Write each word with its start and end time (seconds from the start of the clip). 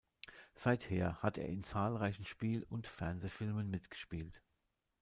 Seither 0.55 1.21
hat 1.21 1.37
er 1.37 1.45
in 1.47 1.63
zahlreichen 1.63 2.25
Spiel- 2.25 2.65
und 2.71 2.87
Fernsehfilmen 2.87 3.69
mitgespielt. 3.69 4.41